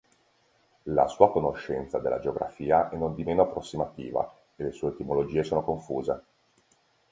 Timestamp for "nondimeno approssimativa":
2.97-4.27